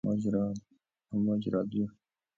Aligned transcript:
امواج 1.13 1.43
رادیو 1.53 1.87